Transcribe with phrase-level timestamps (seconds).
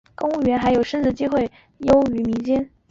[0.15, 1.51] 不过公务员内部缺额的升职机会还是
[1.81, 2.71] 优于民间。